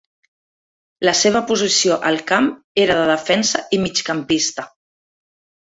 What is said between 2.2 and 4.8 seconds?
camp era de defensa i migcampista.